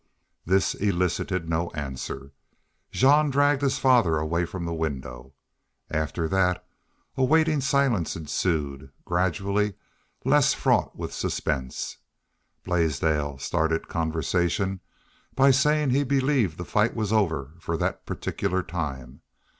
This 0.47 0.73
elicited 0.73 1.47
no 1.47 1.69
answer. 1.75 2.31
Jean 2.91 3.29
dragged 3.29 3.61
his 3.61 3.77
father 3.77 4.17
away 4.17 4.45
from 4.45 4.65
the 4.65 4.73
window. 4.73 5.33
After 5.91 6.27
that 6.27 6.65
a 7.15 7.23
waiting 7.23 7.61
silence 7.61 8.15
ensued, 8.15 8.89
gradually 9.05 9.75
less 10.25 10.55
fraught 10.55 10.95
with 10.95 11.13
suspense. 11.13 11.97
Blaisdell 12.63 13.37
started 13.37 13.87
conversation 13.89 14.79
by 15.35 15.51
saying 15.51 15.91
he 15.91 16.03
believed 16.03 16.57
the 16.57 16.65
fight 16.65 16.95
was 16.95 17.13
over 17.13 17.51
for 17.59 17.77
that 17.77 18.07
particular 18.07 18.63
time. 18.63 19.21